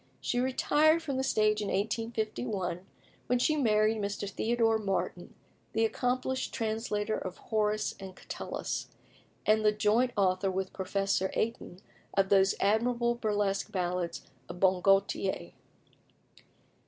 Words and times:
She 0.19 0.39
retired 0.39 1.03
from 1.03 1.17
the 1.17 1.23
stage 1.23 1.61
in 1.61 1.67
1851, 1.67 2.83
when 3.27 3.37
she 3.37 3.55
married 3.55 3.97
Mr. 3.99 4.27
Theodore 4.27 4.79
Martin, 4.79 5.35
the 5.73 5.85
accomplished 5.85 6.51
translator 6.51 7.15
of 7.19 7.37
Horace 7.37 7.93
and 7.99 8.15
Catullus, 8.15 8.89
and 9.45 9.63
the 9.63 9.71
joint 9.71 10.09
author 10.17 10.49
with 10.49 10.73
Professor 10.73 11.29
Aytoun 11.35 11.81
of 12.15 12.29
those 12.29 12.55
admirable 12.59 13.13
burlesque 13.13 13.71
ballads 13.71 14.25
of 14.49 14.59
"Bon 14.59 14.81
Gaultier." 14.81 15.51